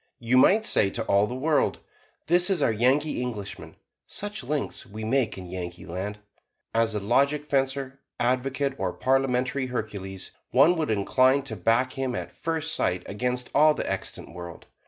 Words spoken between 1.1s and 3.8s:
the world, "This is our Yankee Englishman;